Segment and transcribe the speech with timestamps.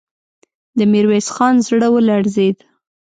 [0.77, 2.57] د ميرويس خان زړه ولړزېد.